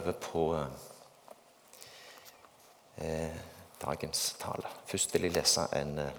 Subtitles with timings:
[0.00, 0.66] over på
[2.96, 3.36] eh,
[3.82, 4.68] dagens tale.
[4.86, 6.12] Først vil jeg lese en, eh,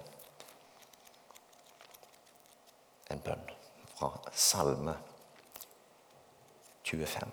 [3.10, 3.50] en bønn
[3.98, 4.94] fra Salme
[6.84, 7.30] 25.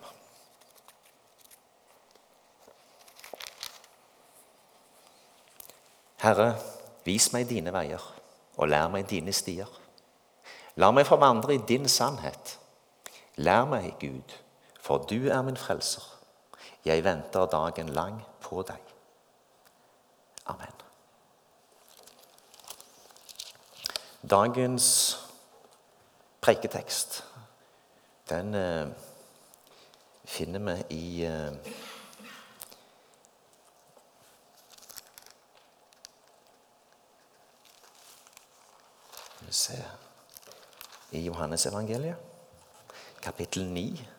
[6.19, 6.55] Herre,
[7.05, 8.03] vis meg dine veier,
[8.57, 9.69] og lær meg dine stier.
[10.75, 12.57] La meg forvandre i din sannhet.
[13.37, 14.35] Lær meg, Gud,
[14.81, 16.18] for du er min frelser.
[16.85, 18.93] Jeg venter dagen lang på deg.
[20.45, 20.73] Amen.
[24.29, 25.19] Dagens
[26.41, 27.23] preiketekst,
[28.29, 28.87] den eh,
[30.25, 31.53] finner vi i eh,
[41.11, 42.15] I Johannesevangeliet,
[43.21, 44.18] kapittel 9,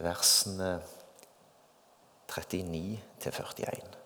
[0.00, 0.78] versene
[2.30, 3.96] 39 41.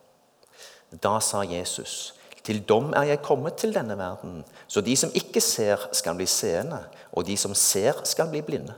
[1.03, 5.41] Da sa Jesus, til dom er jeg kommet til denne verden, så de som ikke
[5.45, 6.81] ser, skal bli seende,
[7.13, 8.77] og de som ser, skal bli blinde.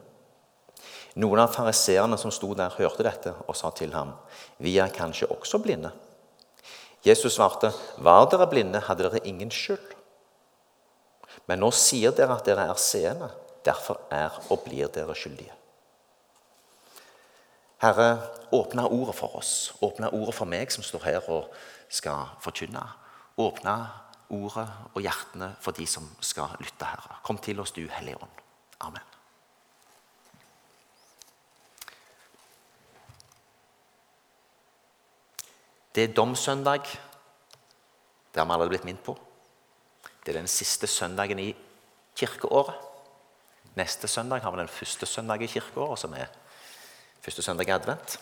[1.19, 4.15] Noen av fariseerne som sto der, hørte dette og sa til ham,
[4.63, 5.91] vi er kanskje også blinde.
[7.07, 9.97] Jesus svarte, var dere blinde, hadde dere ingen skyld.
[11.49, 13.31] Men nå sier dere at dere er seende.
[13.65, 15.53] Derfor er og blir dere skyldige.
[17.81, 18.21] Herre,
[18.53, 19.73] åpne ordet for oss.
[19.81, 21.49] Åpne ordet for meg som står her og
[21.89, 22.83] skal forkynne.
[23.41, 23.77] Åpne
[24.31, 27.17] ordet og hjertene for de som skal lytte, Herre.
[27.25, 28.43] Kom til oss, du Hellige Ånd.
[28.81, 29.07] Amen.
[35.95, 36.85] Det er domssøndag.
[38.31, 39.17] Det har vi allerede blitt minnet på.
[40.25, 41.49] Det er den siste søndagen i
[42.15, 42.77] kirkeåret.
[43.75, 46.29] Neste søndag har vi den første søndag i kirkeåret, som er
[47.23, 48.21] første søndag i advent.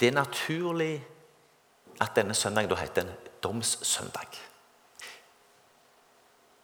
[0.00, 1.04] Det er naturlig
[2.00, 4.28] at denne søndagen da heter en domssøndag.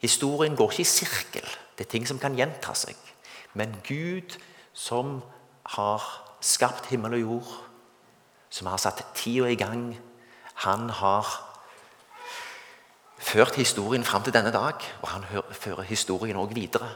[0.02, 1.48] Historien går ikke i sirkel.
[1.78, 2.96] Det er ting som kan gjenta seg.
[3.54, 4.36] Men Gud,
[4.72, 5.20] som
[5.76, 6.02] har
[6.40, 7.52] skapt himmel og jord,
[8.50, 9.94] som har satt tida i gang,
[10.66, 11.28] han har
[13.18, 16.90] ført historien fram til denne dag, og han fører historien også videre.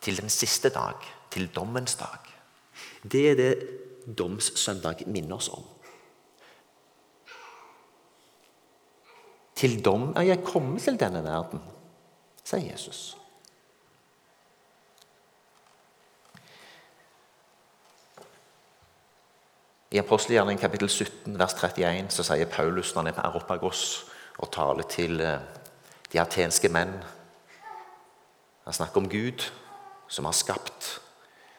[0.00, 0.94] Til den siste dag,
[1.30, 2.27] til dommens dag.
[3.02, 3.52] Det er det
[4.18, 5.64] domssøndag minner oss om.
[9.58, 11.62] Til dom er jeg kommet til denne verden,
[12.46, 13.16] sier Jesus.
[19.90, 23.82] I Apostelgjerningen kapittel 17 vers 31 så sier Paulus når han er på Aropagos
[24.38, 25.40] og taler til eh,
[26.12, 26.92] de atenske menn.
[28.68, 29.48] Han snakker om Gud
[30.08, 31.00] som har skapt.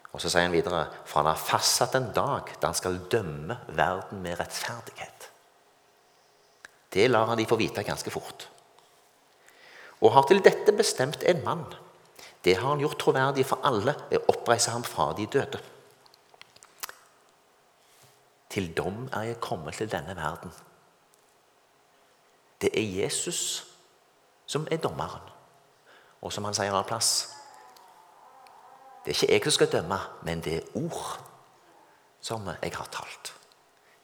[0.09, 3.59] Og så sier han videre for han har fastsatt en dag da han skal dømme
[3.77, 5.27] verden med rettferdighet.
[6.89, 8.47] Det lar han de få vite ganske fort.
[10.01, 11.65] Og har til dette bestemt en mann.
[12.43, 15.59] Det har han gjort troverdig for alle ved å oppreise ham fra de døde.
[18.49, 20.51] Til dom er jeg kommet til denne verden.
[22.61, 23.67] Det er Jesus
[24.49, 25.27] som er dommeren.
[26.21, 27.38] Og som han sier en annen plass
[29.05, 31.19] Det er ikke jeg som skal dømme, men det er ord
[32.21, 33.33] som jeg har talt.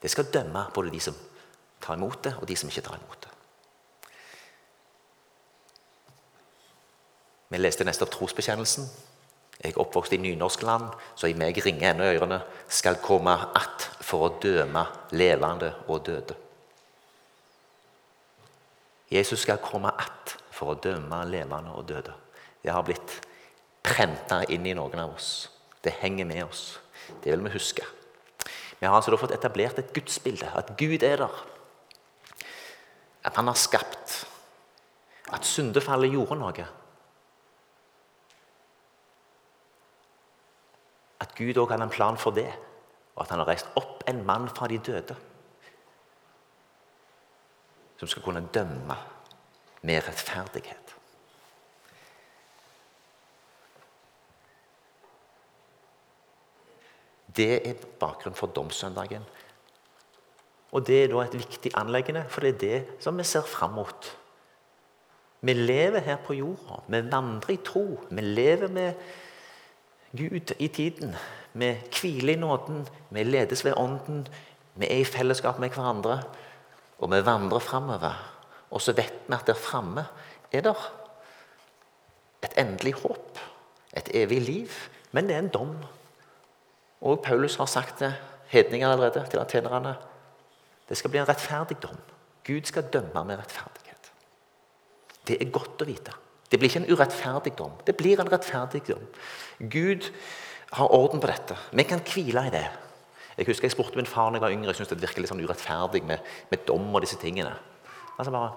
[0.02, 1.16] Det skal dømme både de som
[1.82, 3.32] tar imot det, og de som ikke tar imot det.
[7.50, 8.88] Vi leste neste opp trosbekjennelsen.
[9.64, 14.26] Jeg er oppvokst i nynorskland, så i meg ringer ennå ørene skal komme att for
[14.28, 16.36] å døme levende og døde.
[19.12, 22.14] Jesus skal komme att for å dømme levende og døde.
[22.64, 23.22] Det har blitt
[23.86, 25.50] prenta inn i noen av oss.
[25.86, 26.80] Det henger med oss.
[27.22, 27.86] Det vil vi huske.
[28.80, 31.44] Vi har altså da fått etablert et gudsbilde, at Gud er der.
[33.26, 34.26] At han har skapt.
[35.34, 36.66] At syndefallet gjorde noe.
[41.22, 42.50] At Gud òg hadde en plan for det,
[43.16, 45.16] og at han har reist opp en mann fra de døde.
[47.98, 48.98] Som skal kunne dømme
[49.82, 50.85] med rettferdighet.
[57.36, 59.26] Det er bakgrunnen for domssøndagen.
[60.72, 63.78] Og det er da et viktig anleggende, for det er det som vi ser fram
[63.78, 64.10] mot.
[65.46, 66.82] Vi lever her på jorda.
[66.88, 68.00] Vi vandrer i tro.
[68.10, 68.94] Vi lever med
[70.18, 71.16] Gud i tiden.
[71.54, 72.88] Vi hviler i nåden.
[73.10, 74.28] Vi ledes ved Ånden.
[74.76, 76.24] Vi er i fellesskap med hverandre.
[76.98, 78.16] Og vi vandrer framover.
[78.72, 80.06] Og så vet vi at der framme
[80.52, 80.76] er det
[82.44, 83.40] et endelig håp.
[83.98, 84.70] Et evig liv.
[85.12, 85.76] Men det er en dom.
[87.02, 88.14] Og Paulus har sagt det,
[88.48, 89.96] hedningene allerede, til atenerne.
[90.90, 91.98] Det skal bli en rettferdig dom.
[92.46, 94.12] Gud skal dømme med rettferdighet.
[95.28, 96.14] Det er godt å vite.
[96.52, 97.74] Det blir ikke en urettferdig dom.
[97.88, 99.06] Det blir en rettferdig dom.
[99.60, 100.12] Gud
[100.72, 101.58] har orden på dette.
[101.72, 102.68] Vi kan hvile i det.
[103.38, 104.70] Jeg husker jeg spurte min far da jeg var yngre.
[104.72, 106.22] Jeg syntes det virket litt sånn urettferdig med,
[106.52, 107.52] med, dom og disse tingene.
[108.16, 108.54] Altså bare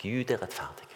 [0.00, 0.88] Gud er rettferdig.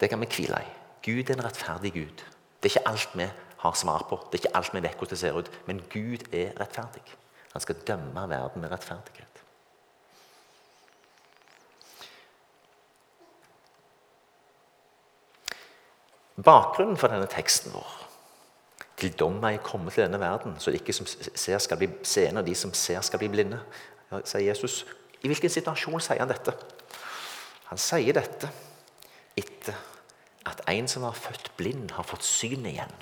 [0.00, 0.70] Det kan vi hvile i.
[1.04, 2.22] Gud er en rettferdig Gud.
[2.60, 3.26] Det er ikke alt vi
[3.64, 4.20] har svar på.
[4.30, 5.50] Det er ikke alt vi vet hvordan det ser ut.
[5.66, 7.04] Men Gud er rettferdig.
[7.52, 9.40] Han skal dømme verden med rettferdighet.
[16.44, 18.00] Bakgrunnen for denne teksten vår
[18.98, 21.88] til dom er jeg kommet til denne verden, så de ikke som ser skal bli
[22.06, 23.58] seende, og de som ser skal bli blinde,
[24.24, 24.84] sier Jesus.
[25.22, 26.54] I hvilken situasjon sier han dette?
[27.70, 28.50] Han sier dette
[29.36, 29.74] etter
[30.46, 32.92] at en som var født blind, har fått syn igjen.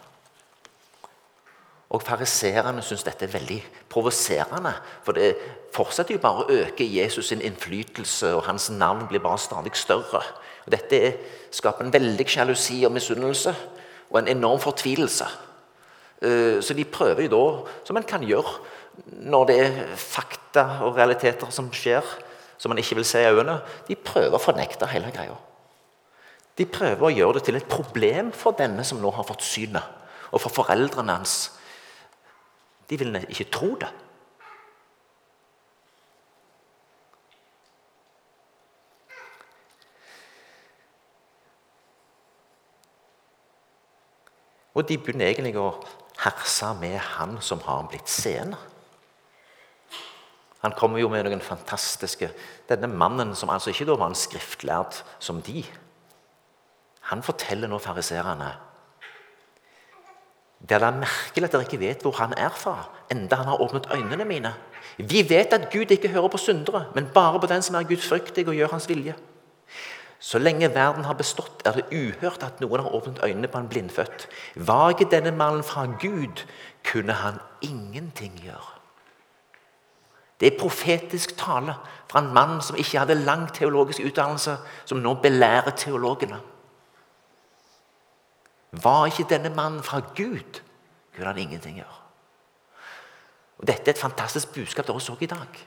[1.92, 3.58] Og Fariseerne syns dette er veldig
[3.92, 4.72] provoserende.
[5.04, 5.34] For det
[5.74, 10.22] fortsetter jo bare å øke Jesus' sin innflytelse, og hans navn blir bare stadig større.
[10.64, 11.16] Og Dette
[11.52, 13.54] skaper en veldig sjalusi og misunnelse
[14.10, 15.28] og en enorm fortvilelse.
[16.22, 18.58] Eh, så de prøver jo da, som en kan gjøre
[19.24, 22.04] når det er fakta og realiteter som skjer,
[22.58, 23.58] som man ikke vil se i øynene,
[23.88, 25.34] de prøver å fornekte hele greia.
[26.58, 29.82] De prøver å gjøre det til et problem for denne som nå har fått synet,
[30.30, 31.56] og for foreldrene hans.
[32.92, 33.88] De vil ikke tro det.
[44.74, 45.70] Og de begynner egentlig å
[46.20, 48.58] herse med han som har blitt seende.
[50.60, 52.28] Han kommer jo med noen fantastiske
[52.68, 55.64] Denne mannen, som altså ikke da var en skriftlærd som de,
[57.08, 57.80] han forteller nå
[60.68, 63.60] fariserene det er merkelig at dere ikke vet hvor han er fra, enda han har
[63.60, 64.54] åpnet øynene mine.
[64.98, 68.48] Vi vet at Gud ikke hører på syndere, men bare på den som er gudfryktig
[68.48, 69.14] og gjør hans vilje.
[70.18, 73.68] Så lenge verden har bestått, er det uhørt at noen har åpnet øynene på en
[73.68, 74.28] blindfødt.
[74.54, 76.44] Var ikke denne mannen fra Gud,
[76.86, 78.78] kunne han ingenting gjøre.
[80.40, 81.74] Det er profetisk tale
[82.10, 86.38] fra en mann som ikke hadde lang teologisk utdannelse, som nå belærer teologene.
[88.72, 90.60] Var ikke denne mannen fra Gud,
[91.14, 91.98] kunne han ingenting gjøre.
[93.58, 95.58] Og Dette er et fantastisk budskap til oss òg i dag.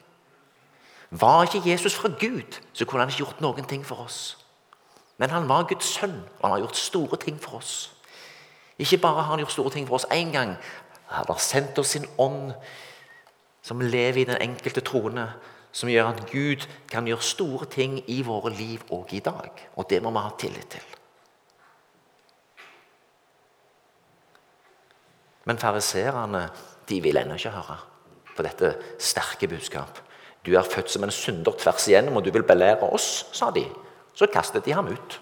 [1.12, 4.38] Var ikke Jesus fra Gud, så kunne han ikke gjort noen ting for oss.
[5.18, 7.92] Men han var Guds sønn, og han har gjort store ting for oss.
[8.80, 10.58] Ikke bare har han gjort store ting for oss én gang,
[11.08, 12.52] han har sendt oss sin ånd,
[13.62, 15.30] som lever i den enkelte troende,
[15.72, 19.50] som gjør at Gud kan gjøre store ting i våre liv òg i dag.
[19.76, 20.96] Og det må vi ha tillit til.
[25.46, 26.48] Men fariseerne
[26.90, 27.78] de vil ennå ikke høre
[28.36, 30.02] på dette sterke budskap.
[30.46, 33.64] Du er født som en synder tvers igjennom, og du vil belære oss, sa de.
[34.14, 35.22] Så kastet de ham ut.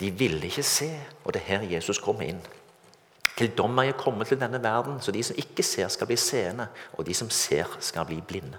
[0.00, 0.88] De ville ikke se,
[1.24, 2.40] og det er her Jesus kommer inn.
[3.38, 6.16] Til dom er jeg kommet til denne verden, så de som ikke ser, skal bli
[6.16, 8.58] seende, og de som ser, skal bli blinde.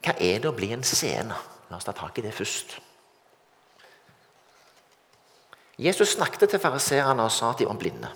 [0.00, 1.36] Hva er det å bli en seende?
[1.70, 2.78] La oss ta tak i det først.
[5.80, 8.08] Jesus snakket til fariseerne og sa at de var blinde.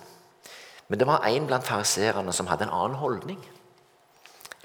[0.87, 3.39] Men det var en blant fariseerne som hadde en annen holdning.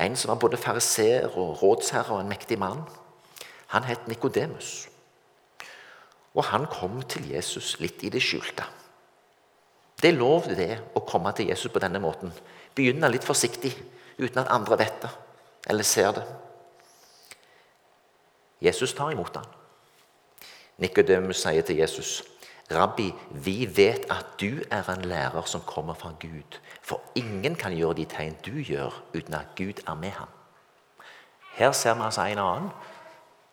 [0.00, 2.83] En som var både fariseer og rådsherre og en mektig mann.
[3.73, 4.88] Han het Nikodemus.
[6.35, 8.66] Og han kom til Jesus litt i det skjulte.
[10.00, 12.33] Det er lov det å komme til Jesus på denne måten.
[12.76, 13.73] Begynne litt forsiktig,
[14.21, 15.11] uten at andre vet det
[15.69, 16.25] eller ser det.
[18.61, 19.49] Jesus tar imot ham.
[20.80, 22.23] Nikodemus sier til Jesus,
[22.70, 27.76] 'Rabbi, vi vet at du er en lærer som kommer fra Gud.' For ingen kan
[27.76, 30.28] gjøre de tegn du gjør, uten at Gud er med ham.
[31.52, 32.70] Her ser vi altså en annen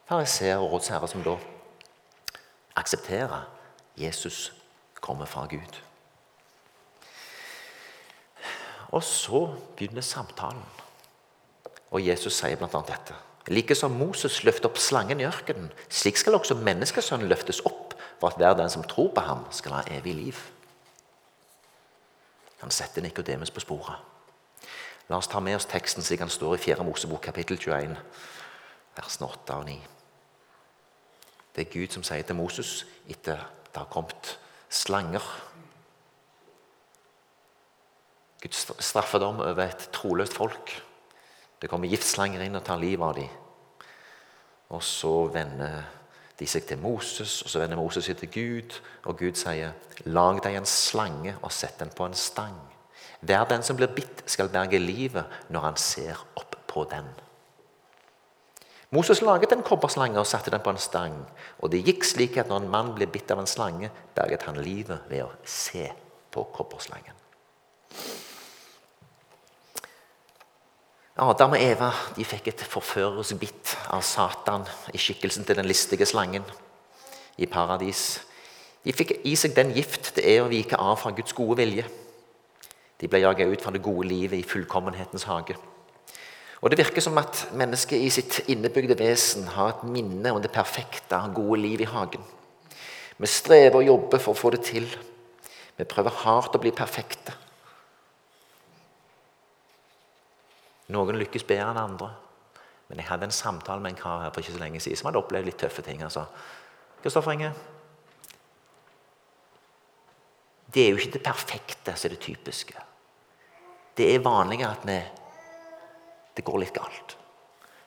[0.06, 1.36] fariseer og rådsherre som da
[2.76, 3.50] aksepterer
[3.98, 4.54] Jesus
[5.02, 5.82] kommer fra Gud.
[8.88, 10.64] Og så begynner samtalen.
[11.92, 12.82] Og Jesus sier bl.a.
[12.88, 13.16] dette.
[13.48, 17.87] Like som Moses løftet opp slangen i ørkenen, slik skal også menneskesønnen løftes opp
[18.20, 20.36] for at hver den som tror på ham, skal ha evig liv.
[22.62, 23.96] Han setter Nikodemus på sporet.
[25.10, 26.84] La oss ta med oss teksten slik han står i 4.
[26.84, 27.96] Mosebok kapittel 21,
[28.98, 29.78] versene 8 og 9.
[31.56, 33.40] Det er Gud som sier til Moses etter
[33.72, 34.36] det har kommet
[34.70, 35.24] slanger
[38.42, 40.72] Guds straffedom over et troløst folk.
[41.62, 43.30] Det kommer giftslanger inn og tar livet av dem.
[44.78, 45.88] Og så vender
[46.40, 49.72] De seg til Moses, og så vender Moses seg til Gud, og Gud sier,
[50.06, 52.62] 'Lag deg en slange og sett den på en stang.'
[53.22, 57.28] 'Hver den som blir bitt, skal berge livet når han ser opp på den.'
[58.90, 61.16] Moses laget en kobberslange og satte den på en stang.
[61.60, 64.62] Og det gikk slik at når en mann ble bitt av en slange, berget han
[64.64, 65.90] livet ved å se
[66.32, 67.12] på kobberslangen.
[71.18, 76.06] Adam og Eva de fikk et forførersk bitt av Satan i skikkelsen til den listige
[76.06, 76.44] slangen
[77.42, 78.20] i paradis.
[78.86, 81.88] De fikk i seg den gift det er å vike av fra Guds gode vilje.
[83.02, 85.58] De ble jaget ut fra det gode livet i fullkommenhetens hage.
[86.62, 90.54] Og Det virker som at mennesket i sitt innebygde vesen har et minne om det
[90.54, 92.22] perfekte, gode liv i hagen.
[93.18, 94.86] Vi strever og jobber for å få det til.
[95.78, 97.34] Vi prøver hardt å bli perfekte.
[100.94, 102.12] Noen lykkes bedre enn andre.
[102.88, 105.10] Men jeg hadde en samtale med en kar her for ikke så lenge siden som
[105.10, 106.04] hadde opplevd litt tøffe ting.
[106.06, 106.24] Altså.
[107.02, 107.52] Kristoffer Inge,
[110.74, 112.84] det er jo ikke det perfekte som er det typiske.
[113.98, 114.98] Det er vanligere at vi,
[116.38, 117.18] det går litt galt.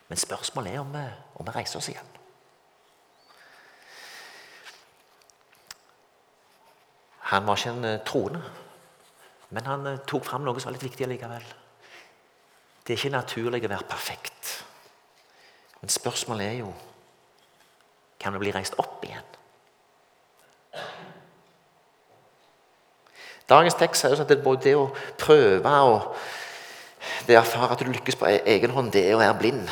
[0.09, 1.05] Men spørsmålet er om vi,
[1.39, 2.17] om vi reiser oss igjen.
[7.31, 8.41] Han var ikke en eh, troende,
[9.55, 11.45] men han eh, tok fram noe som var litt viktig likevel.
[12.91, 14.49] Det er ikke naturlig å være perfekt.
[15.79, 16.73] Men spørsmålet er jo
[18.19, 19.29] kan vi bli reist opp igjen?
[23.47, 24.89] Dagens tekst sier at både det å
[25.23, 26.09] prøve og
[27.29, 29.71] det å erfare at du lykkes på e- egen hånd, det er å være blind.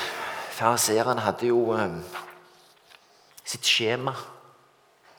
[0.56, 2.00] Fariseerne hadde jo um,
[3.44, 4.16] sitt skjema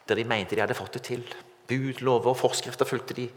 [0.09, 1.21] der de mente de hadde fått det til.
[1.69, 3.29] Bud, lover og forskrifter fulgte de.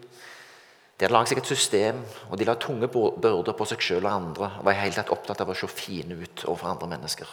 [0.94, 4.12] De hadde laget seg et system, og de la tunge byrder på seg selv og
[4.12, 4.50] andre.
[4.58, 7.30] og var helt opptatt av å se fine ut overfor andre mennesker.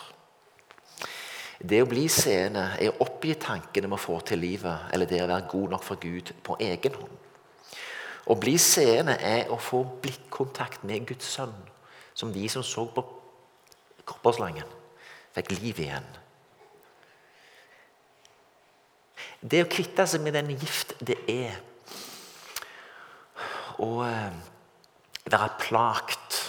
[1.62, 5.22] Det å bli seende er å oppgi tankene om å få til livet, eller det
[5.22, 7.18] å være god nok for Gud på egen hånd.
[8.26, 11.54] Å bli seende er å få blikkontakt med Guds sønn,
[12.18, 13.06] som de som så på
[14.10, 14.66] kopperslangen,
[15.38, 16.08] fikk liv igjen.
[19.42, 21.62] Det å kvitte seg med den gift det er
[23.82, 24.34] å eh,
[25.26, 26.40] være plagt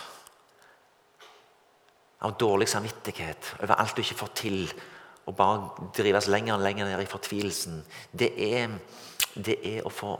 [2.22, 4.60] av dårlig samvittighet over alt du ikke får til,
[5.26, 7.82] og bare drives lenger og lenger ned i fortvilelsen,
[8.18, 8.76] det er,
[9.34, 10.14] det er å få,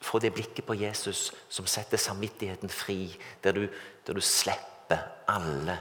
[0.00, 3.08] få, det blikket på Jesus som setter samvittigheten fri,
[3.44, 3.64] der du,
[4.06, 5.78] der du slipper alle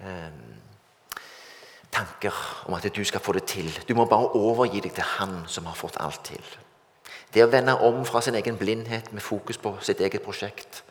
[0.00, 0.42] eh,
[1.94, 3.70] tanker om at du skal få det til.
[3.88, 6.44] Du må bare overgi deg til Han som har fått alt til.
[7.34, 10.84] Det å vende om fra sin egen blindhet med fokus på sitt eget prosjekt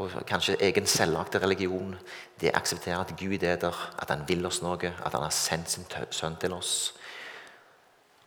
[0.00, 1.94] og kanskje egen selvlagte religion,
[2.40, 5.70] det aksepterer at Gud er der, at han vil oss noe, at han har sendt
[5.70, 6.94] sin sønn til oss,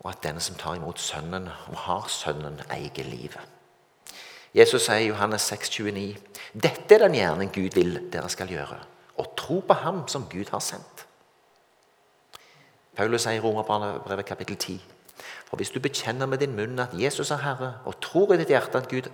[0.04, 3.42] og at den som tar imot Sønnen og har Sønnen, eier livet.
[4.56, 6.16] Jesus sier i Johannes 6, 29,
[6.54, 8.78] Dette er den gjerning Gud vil dere skal gjøre,
[9.18, 11.08] å tro på Ham som Gud har sendt.
[12.96, 14.95] Paulus sier i Romerbrevet kapittel 10,
[15.56, 18.50] for hvis du bekjenner med din munn at Jesus er Herre, og tror i ditt
[18.52, 19.06] hjerte at Gud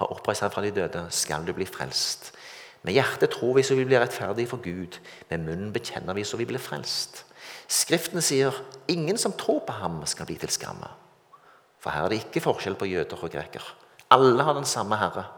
[0.00, 2.32] har oppreist ham fra de døde, skal du bli frelst.
[2.82, 4.98] Med hjertet tror vi så vi blir rettferdige for Gud.
[5.30, 7.22] Med munnen bekjenner vi så vi blir frelst.
[7.70, 8.56] Skriften sier
[8.90, 10.90] ingen som tror på ham, skal bli til skamme.
[11.78, 13.62] For her er det ikke forskjell på jøder og greker.
[14.10, 15.28] Alle har den samme Herre.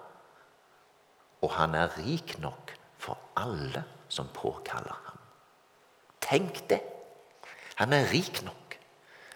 [1.45, 5.21] Og han er rik nok for alle som påkaller ham.
[6.25, 6.81] Tenk det!
[7.77, 8.62] Han er rik nok.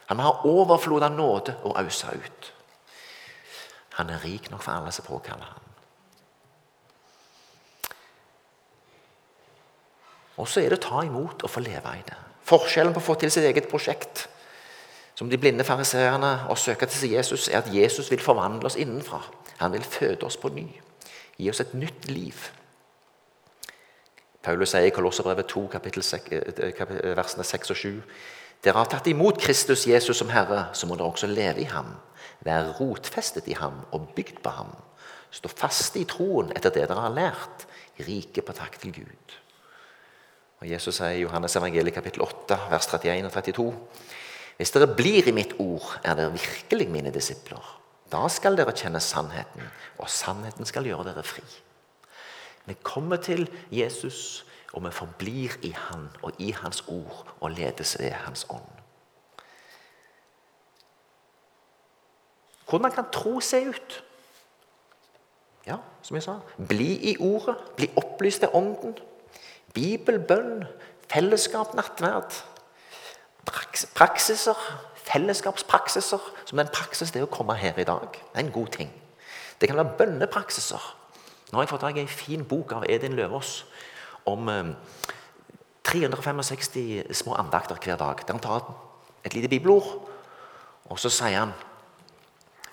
[0.07, 2.53] Han har overflod av nåde å ause ut.
[3.99, 5.63] Han er rik nok for alle som påkaller ham.
[10.37, 12.17] Og så er det å ta imot og få leve i det.
[12.47, 14.27] Forskjellen på å få til sitt eget prosjekt
[15.17, 19.23] som de blinde fariseerne og søke til Jesus, er at Jesus vil forvandle oss innenfra.
[19.59, 20.67] Han vil føde oss på ny.
[21.39, 22.51] Gi oss et nytt liv.
[24.45, 28.03] Paulus sier i Kolosserbrevet 2, kapittel 6, eh, versene 6 og 7
[28.67, 31.93] dere har tatt imot Kristus Jesus som Herre, så må dere også leve i ham.
[32.47, 34.73] Være rotfestet i ham og bygd på ham.
[35.31, 37.67] Stå fast i troen etter det dere har lært,
[38.03, 39.37] rike på takk til Gud.
[40.63, 43.67] Og Jesus sier i Johannes evangeliet kapittel 8, vers 31 og 32.:
[44.57, 47.63] Hvis dere blir i mitt ord, er dere virkelig mine disipler.
[48.11, 49.63] Da skal dere kjenne sannheten,
[49.99, 51.45] og sannheten skal gjøre dere fri.
[52.67, 54.46] Vi kommer til Jesus
[54.77, 58.69] og vi forblir i Han og i Hans ord og ledes ved Hans ånd.
[62.69, 64.05] Hvordan kan tro se ut?
[65.67, 66.35] Ja, som jeg sa
[66.69, 68.99] Bli i Ordet, bli opplyst til Ånden.
[69.75, 70.65] Bibel, bønn,
[71.09, 72.43] fellesskap, nattverd.
[73.95, 74.55] praksiser,
[74.95, 78.09] fellesskapspraksiser, som den praksis det å komme her i dag.
[78.13, 78.91] Det er en god ting.
[79.61, 80.97] Det kan være bønnepraksiser.
[81.53, 83.65] Nå har jeg fått tak i en fin bok av Edin Løvaas
[84.27, 84.75] om eh,
[85.87, 88.23] 365 små andakter hver dag.
[88.27, 88.75] Der han tar
[89.25, 90.09] et lite bibelord,
[90.85, 91.55] og så sier han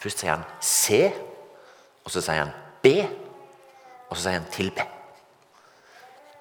[0.04, 1.14] Først sier han 'se',
[2.04, 2.52] og så sier han
[2.84, 3.08] 'be',
[4.10, 4.88] og så sier han 'tilbe'.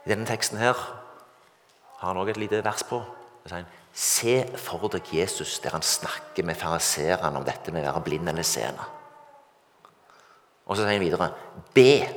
[0.07, 0.75] I denne teksten her
[1.99, 3.03] har han også et lite vers på.
[3.43, 7.85] Så sier han, Se for deg Jesus der han snakker med fariseerne om dette med
[7.85, 8.85] å være blind eller seende.
[10.67, 11.33] Og så sier han videre
[11.75, 12.09] Be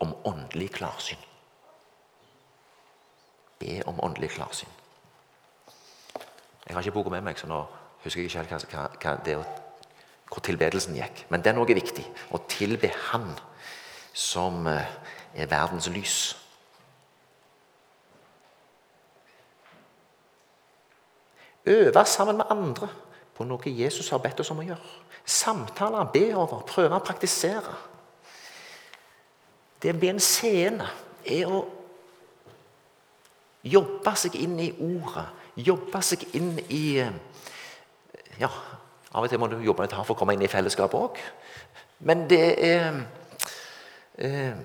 [0.00, 1.29] om åndelig klarsyn.
[3.60, 4.70] Be om åndelig klarsyn.
[6.66, 7.60] Jeg har ikke boka med meg, så nå
[8.04, 9.36] husker jeg ikke helt hva, hva det,
[10.30, 11.24] hvor tilbedelsen gikk.
[11.28, 12.04] Men den òg er viktig.
[12.30, 13.32] Å tilbe Han
[14.12, 14.86] som eh,
[15.34, 16.18] er verdens lys.
[21.66, 22.88] Øve sammen med andre
[23.36, 24.96] på noe Jesus har bedt oss om å gjøre.
[25.24, 27.74] Samtaler, be over, prøve å praktisere.
[29.80, 30.88] Det å bli en seende
[31.24, 31.62] er å
[33.62, 35.26] jobbe seg inn i ordet.
[35.60, 36.84] Jobbe seg inn i
[38.40, 38.48] Ja,
[39.12, 41.18] av og til må du jobbe litt hardt for å komme inn i fellesskapet òg.
[42.06, 43.00] Men det er
[44.16, 44.60] eh,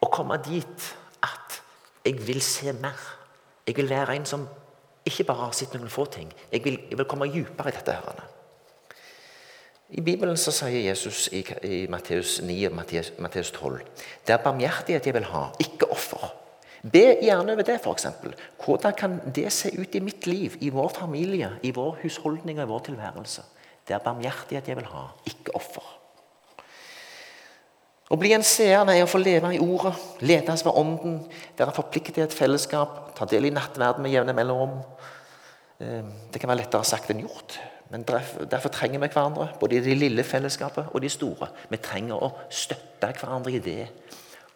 [0.00, 0.86] Å komme dit
[1.26, 1.58] at
[2.06, 3.00] jeg vil se mer.
[3.66, 4.46] Jeg vil være en som
[5.06, 6.30] ikke bare har sett noen få ting.
[6.52, 7.92] Jeg vil, jeg vil komme dypere i dette.
[7.92, 8.24] her.
[9.88, 12.74] I Bibelen så sier Jesus i, i Matteus 9 og
[13.22, 13.84] Matteus 12
[14.26, 16.24] det er barmhjertighet jeg vil ha, ikke offer.
[16.92, 18.06] Be gjerne over det, f.eks.
[18.62, 22.66] Hvordan kan det se ut i mitt liv, i vår familie, i vår husholdning og
[22.66, 23.42] i vår tilværelse?
[23.86, 25.86] Det er barmhjertighet jeg vil ha, ikke offer.
[28.06, 31.16] Å bli en seer er å få leve i ordet, ledes ved ånden,
[31.58, 34.76] være forpliktet i et fellesskap, ta del i nattverden med jevne mellomrom.
[35.82, 37.58] Ehm, det kan være lettere sagt enn gjort,
[37.90, 39.48] men derfor trenger vi hverandre.
[39.58, 41.50] Både i det lille fellesskapet og de store.
[41.70, 43.88] Vi trenger å støtte hverandre i det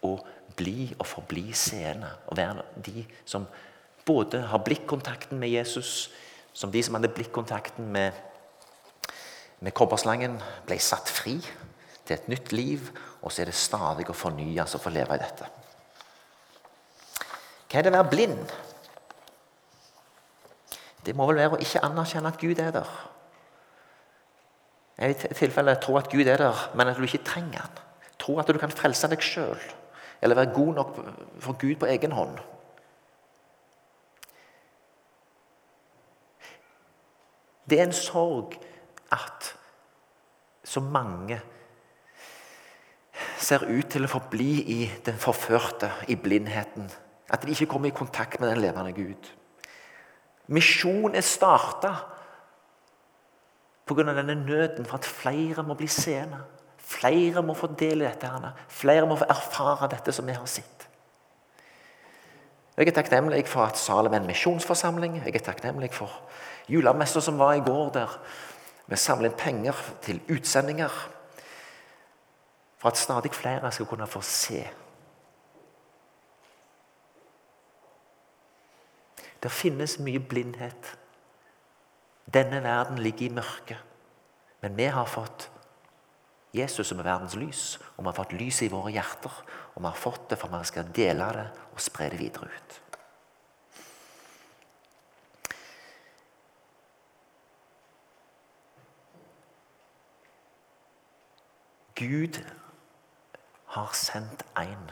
[0.07, 0.15] å
[0.61, 2.13] bli og forbli seende.
[2.29, 3.49] Og være de som
[4.07, 6.11] både har blikkontakten med Jesus,
[6.53, 8.13] som de som hadde blikkontakten med,
[9.61, 11.39] med kobberslangen, ble satt fri
[12.05, 12.91] til et nytt liv,
[13.23, 15.49] og så er det stadig å fornyes og få leve i dette.
[17.71, 18.55] Hva er det å være blind?
[21.07, 22.97] Det må vel være å ikke anerkjenne at Gud er der.
[25.01, 27.79] I tilfelle tro at Gud er der, men at du ikke trenger han.
[28.21, 29.61] Tro at du kan frelse deg sjøl,
[30.23, 30.97] eller være god nok
[31.39, 32.39] for Gud på egen hånd.
[37.71, 38.57] Det er en sorg
[39.13, 39.55] at
[40.65, 41.41] så mange
[43.39, 46.91] ser ut til å forbli i den forførte, i blindheten.
[47.31, 49.31] At de ikke kommer i kontakt med den levende Gud.
[50.51, 51.95] Misjon er starta
[53.87, 54.03] pga.
[54.03, 56.43] denne nøden for at flere må bli seende.
[56.91, 58.27] Flere må få del i dette.
[58.27, 58.65] Her.
[58.69, 60.87] Flere må få erfare dette som vi har sett.
[62.77, 65.19] Jeg er takknemlig for at Salem er en misjonsforsamling.
[65.21, 66.11] Jeg er takknemlig for
[66.71, 68.15] julemessa som var i går, der
[68.91, 70.95] vi samler inn penger til utsendinger
[72.81, 74.65] for at stadig flere skal kunne få se.
[79.43, 80.97] Det finnes mye blindhet.
[82.33, 83.79] Denne verden ligger i mørket.
[84.61, 85.50] Men vi har fått
[86.55, 87.65] Jesus som er verdens lys,
[87.97, 89.35] og vi har fått lyset i våre hjerter.
[89.75, 92.81] Og vi har fått det for vi skal dele det og spre det videre ut.
[102.01, 102.41] Gud
[103.77, 104.91] har sendt en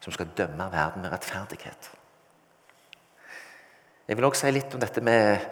[0.00, 1.90] som skal dømme verden med rettferdighet.
[4.08, 5.44] Jeg vil også si litt om dette med,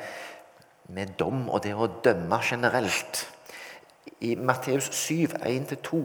[0.88, 3.26] med dom og det å dømme generelt.
[4.20, 5.98] I Matteus 7, 1-2.: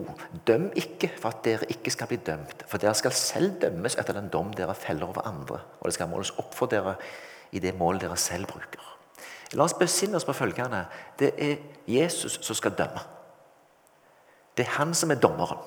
[0.48, 4.14] Døm ikke for at dere ikke skal bli dømt, for dere skal selv dømmes etter
[4.14, 6.96] den dom dere feller over andre, og det skal måles opp for dere
[7.52, 8.84] i det mål dere selv bruker.
[9.54, 10.86] La oss besinne oss på følgende.
[11.20, 13.04] Det er Jesus som skal dømme.
[14.58, 15.60] Det er han som er dommeren.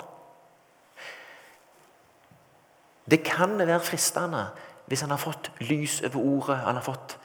[3.09, 4.47] Det kan være fristende
[4.85, 7.17] hvis han har fått lys over ordet, han har fått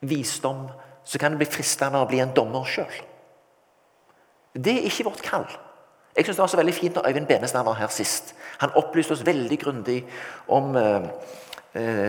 [0.00, 0.66] visdom,
[1.04, 2.98] så kan det bli fristende å bli en dommer sjøl.
[4.64, 5.46] Det er ikke vårt kall.
[6.16, 8.34] Jeg synes Det var så veldig fint når Øyvind Benestad var her sist.
[8.58, 10.06] Han opplyste oss veldig grundig
[10.48, 11.02] om eh,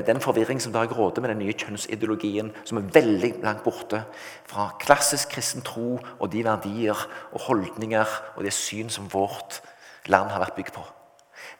[0.07, 4.03] den forvirring som dag råder med den nye kjønnsideologien, som er veldig langt borte
[4.47, 9.61] fra klassisk kristen tro og de verdier og holdninger og det syn som vårt
[10.05, 10.85] land har vært bygd på.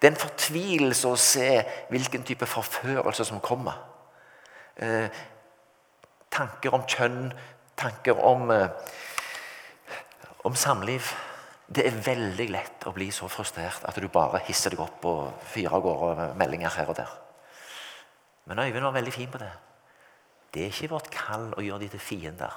[0.02, 1.50] Det er en fortvilelse å se
[1.90, 3.76] hvilken type forførelse som kommer.
[4.78, 5.10] Eh,
[6.32, 7.34] tanker om kjønn,
[7.76, 8.70] tanker om, eh,
[10.48, 11.12] om samliv.
[11.68, 15.42] Det er veldig lett å bli så frustrert at du bare hisser deg opp og
[15.52, 17.12] fyrer av gårde meldinger her og der.
[18.48, 19.52] Men Øyvind var veldig fin på det.
[20.54, 22.54] Det er ikke vårt kall å gjøre de til fiender.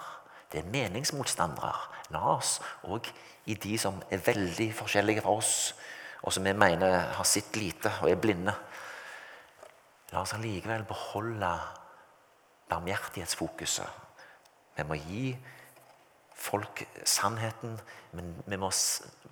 [0.51, 1.75] Det er meningsmotstandere.
[2.15, 3.11] La oss òg
[3.51, 5.55] i de som er veldig forskjellige fra oss,
[6.23, 8.55] og som vi mener har sett lite og er blinde
[10.11, 11.51] La oss allikevel beholde
[12.71, 13.87] barmhjertighetsfokuset.
[14.75, 15.37] Vi må gi
[16.41, 17.77] folk sannheten,
[18.17, 18.71] men vi må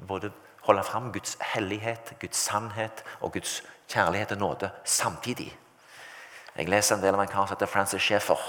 [0.09, 0.31] både
[0.69, 5.49] holde fram Guds hellighet, Guds sannhet og Guds kjærlighet og nåde samtidig.
[6.57, 8.41] Jeg leser en del av en kar som heter Francis Schaeffer.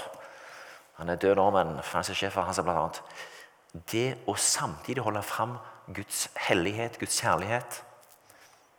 [0.98, 2.88] Han er død nå, men Francis Schaeffer han sa bl.a.:
[3.92, 5.56] Det å samtidig holde fram
[5.94, 7.82] Guds hellighet, Guds kjærlighet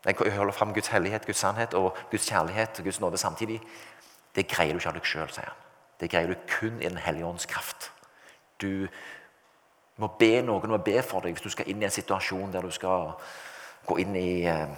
[0.05, 3.61] Jeg holder fram Guds hellighet, Guds sannhet og Guds kjærlighet og Guds nåde samtidig.
[4.35, 5.59] Det greier du ikke av deg sjøl, sier han.
[5.99, 7.91] Det greier du kun i Den hellige ånds kraft.
[8.61, 8.87] Du
[9.97, 12.53] må be noen om å be for deg hvis du skal inn i en situasjon
[12.53, 13.11] der du skal
[13.85, 14.69] gå inn i eh,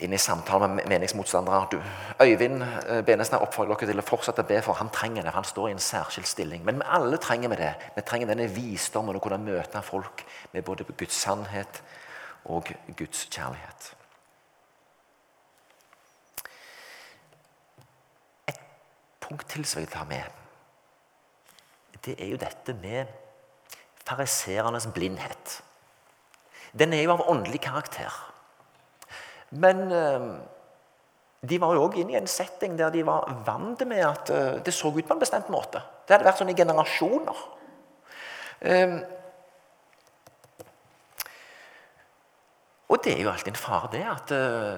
[0.00, 1.66] inn i samtale med meningsmotstandere.
[1.70, 1.82] Du,
[2.22, 5.34] Øyvind eh, Benestad oppfordrer dere til å fortsette å be, for han trenger det.
[5.36, 6.64] Han står i en særskilt stilling.
[6.66, 7.72] Men vi alle trenger vi det.
[7.96, 11.82] Vi trenger denne visdommen å kunne møte folk med både Guds sannhet
[12.52, 13.92] og Guds kjærlighet.
[18.48, 18.60] Et
[19.20, 20.42] punkt til som jeg vil ta med,
[22.06, 23.25] det er jo dette med
[24.06, 25.60] fariseernes blindhet.
[26.76, 28.12] Den er jo av åndelig karakter.
[29.56, 30.28] Men eh,
[31.46, 34.56] de var jo òg inne i en setting der de var vant med at eh,
[34.64, 35.82] det så ut på en bestemt måte.
[36.06, 37.44] Det hadde vært sånn i generasjoner.
[38.66, 38.96] Eh,
[42.86, 44.30] og det er jo alltid en fare, det, at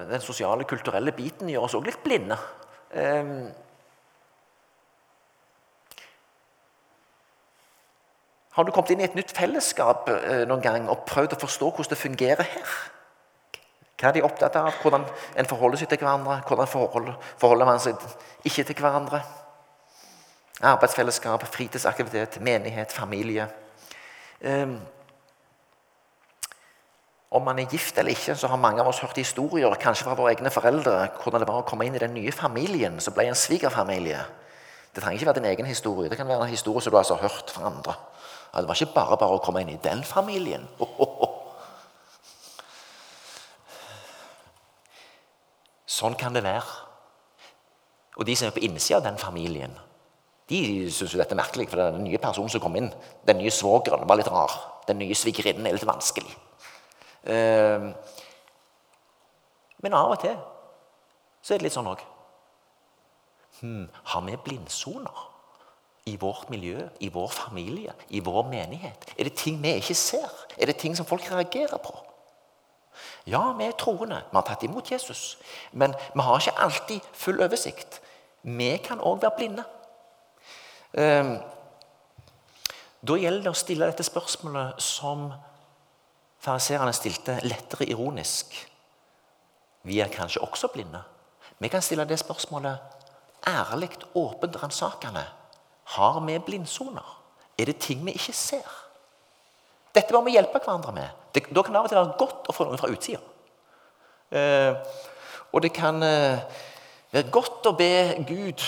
[0.09, 2.39] den sosiale, kulturelle biten gjør oss òg litt blinde.
[8.59, 10.09] Har du kommet inn i et nytt fellesskap
[10.49, 12.71] noen gang og prøvd å forstå hvordan det fungerer her?
[13.95, 14.73] Hva er de opptatt av?
[14.81, 15.05] Hvordan
[15.39, 16.41] en forholder seg til hverandre?
[16.43, 17.95] Hvordan forholder man seg
[18.43, 19.21] ikke til hverandre?
[20.59, 23.47] Arbeidsfellesskap, fritidsaktivitet, menighet, familie.
[24.43, 24.75] Um,
[27.31, 30.19] om man er gift eller ikke, så har mange av oss hørt historier kanskje fra
[30.19, 33.29] våre egne foreldre, hvordan det var å komme inn i den nye familien som ble
[33.31, 34.19] en svigerfamilie.
[34.91, 36.11] Det trenger ikke være din egen historie.
[36.11, 37.95] Det kan være en historie som du altså har hørt fra andre.
[38.55, 40.67] Det var ikke bare bare å komme inn i den familien.
[45.99, 46.71] Sånn kan det være.
[48.19, 49.73] Og de som er på innsida av den familien,
[50.49, 51.69] de syns dette er merkelig.
[51.69, 52.89] For det er den nye personen som kom inn,
[53.27, 54.53] den nye svogeren, var litt rar.
[54.89, 56.33] Den nye svigerinnen er litt vanskelig.
[57.29, 57.91] Ehm,
[59.83, 60.37] men av og til
[61.43, 62.01] så er det litt sånn òg.
[63.59, 65.28] Hmm, har vi blindsoner
[66.09, 69.09] i vårt miljø, i vår familie, i vår menighet?
[69.17, 70.29] Er det ting vi ikke ser?
[70.57, 71.95] Er det ting som folk reagerer på?
[73.29, 74.23] Ja, vi er troende.
[74.31, 75.37] Vi har tatt imot Jesus.
[75.71, 78.01] Men vi har ikke alltid full oversikt.
[78.41, 79.65] Vi kan òg være blinde.
[80.97, 81.35] Ehm,
[83.07, 85.29] da gjelder det å stille dette spørsmålet som
[86.41, 88.55] fariseerne stilte, lettere ironisk.
[89.83, 91.03] Vi er kanskje også blinde.
[91.59, 92.79] Vi kan stille det spørsmålet
[93.47, 95.25] ærlig, åpent, ransakende.
[95.95, 97.15] Har vi blindsoner?
[97.57, 98.67] Er det ting vi ikke ser?
[99.95, 101.07] Dette må vi hjelpe hverandre med.
[101.33, 103.21] Det, da kan det av og til være godt å få noen fra utsida.
[104.29, 104.75] Eh,
[105.49, 106.41] og det kan eh,
[107.11, 107.91] være godt å be
[108.29, 108.61] Gud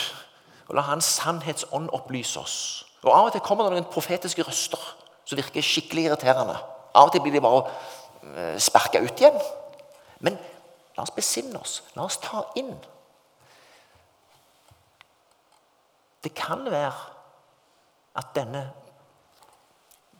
[0.67, 2.57] og la Hans sannhetsånd opplyse oss.
[3.03, 4.81] Og Av og til kommer det noen profetiske røster
[5.25, 6.57] som virker skikkelig irriterende.
[6.95, 7.67] Av og til blir de bare
[8.33, 9.37] eh, sparka ut igjen.
[10.25, 10.39] Men
[10.97, 11.81] la oss besinne oss.
[11.95, 12.73] La oss ta inn.
[16.23, 16.93] Det kan være
[18.15, 18.71] at denne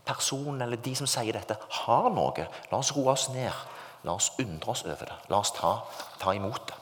[0.05, 2.47] personen eller de som sier dette, har noe.
[2.71, 3.51] La oss roe oss ned.
[4.03, 5.17] La oss undre oss over det.
[5.29, 5.75] La oss ta,
[6.19, 6.77] ta imot det.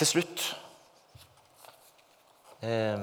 [0.00, 0.42] Til slutt
[2.64, 3.02] eh,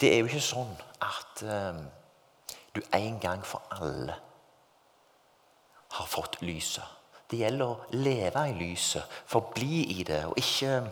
[0.00, 0.70] Det er jo ikke sånn
[1.02, 1.80] at eh,
[2.78, 4.14] du en gang for alle
[5.98, 6.84] har fått lyset.
[7.30, 10.82] Det gjelder å leve i lyset, forbli i det, og ikke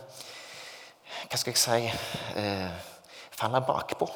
[1.10, 2.90] Hva skal jeg si eh,
[3.34, 4.06] falle bakpå.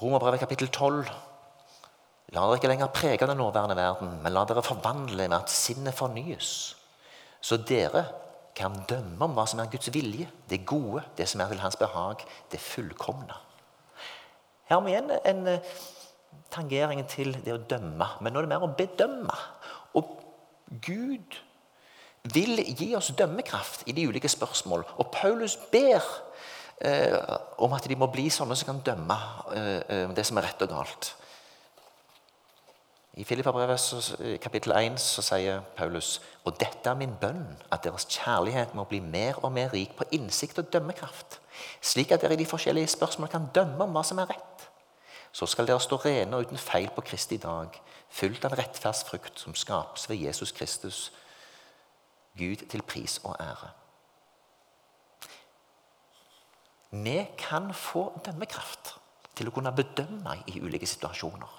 [0.00, 1.10] Romerbrevet kapittel 12.
[2.34, 5.94] La dere ikke lenger prege den nåværende verden, men la dere forvandle med at sinnet
[5.94, 6.50] fornyes.
[7.40, 8.06] Så dere
[8.56, 11.76] kan dømme om hva som er Guds vilje, det gode, det som er til hans
[11.76, 13.36] behag, det fullkomne.
[14.66, 15.60] Her har vi igjen en, en
[16.52, 19.36] tangering til det å dømme, men nå er det mer å bedømme.
[19.98, 20.16] Og
[20.84, 21.38] Gud
[22.34, 24.84] vil gi oss dømmekraft i de ulike spørsmål.
[24.98, 26.02] Og Paulus ber
[26.82, 27.14] eh,
[27.62, 29.20] om at de må bli sånne som kan dømme
[29.54, 31.14] eh, eh det som er rett og galt.
[33.16, 38.74] I Filippabrevet kapittel 1 så sier Paulus og dette er min bønn, at deres kjærlighet
[38.76, 41.40] må bli mer og mer rik på innsikt og dømmekraft,
[41.80, 44.66] slik at dere i de forskjellige spørsmål kan dømme om hva som er rett.
[45.36, 47.74] Så skal dere stå rene og uten feil på Kristi dag,
[48.08, 51.00] fylt av rettferdsfrukt som skapes ved Jesus Kristus,
[52.38, 53.68] Gud til pris og ære.
[57.04, 58.94] Vi kan få dømmekraft
[59.36, 61.52] til å kunne bedømme i ulike situasjoner.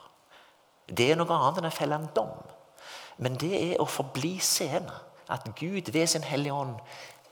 [0.89, 2.33] Det er noe annet enn å felle en dom.
[3.21, 5.03] Men det er å forbli seende.
[5.29, 6.77] At Gud ved sin Hellige Ånd,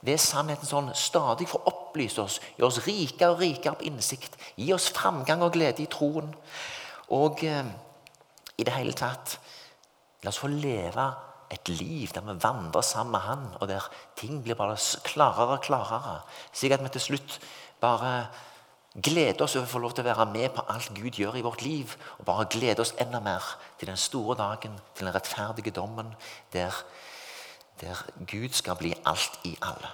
[0.04, 4.72] ved sannhetens ånd, stadig får opplyse oss, gjøre oss rikere og rikere på innsikt, gi
[4.74, 6.32] oss framgang og glede i troen.
[7.16, 7.64] Og eh,
[8.56, 9.38] i det hele tatt
[10.24, 11.04] La oss få leve
[11.54, 13.84] et liv der vi vandrer sammen med Han, og der
[14.18, 16.20] ting blir bare klarere og klarere.
[16.52, 17.38] Slik at vi til slutt
[17.80, 18.26] bare
[18.96, 21.44] gleder oss over å få lov til å være med på alt Gud gjør i
[21.44, 21.92] vårt liv.
[22.18, 23.44] Og bare glede oss enda mer
[23.78, 26.14] til den store dagen, til den rettferdige dommen,
[26.52, 26.74] der,
[27.80, 29.90] der Gud skal bli alt i alle.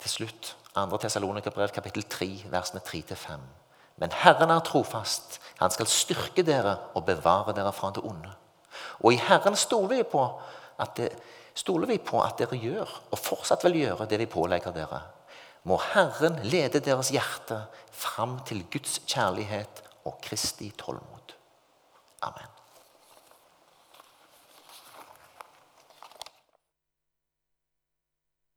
[0.00, 0.96] Til slutt 2.
[0.96, 3.40] Tessalonikerbrev kapittel 3, versene 3-5.
[3.98, 5.40] Men Herren er trofast.
[5.58, 8.30] Han skal styrke dere og bevare dere fra det onde.
[9.02, 10.22] Og i Herren stoler vi på
[10.78, 11.10] at, det,
[11.54, 15.02] stoler vi på at dere gjør, og fortsatt vil gjøre, det vi pålegger dere.
[15.66, 21.34] Må Herren lede deres hjerte fram til Guds kjærlighet og Kristi tålmod.
[22.22, 22.57] Amen.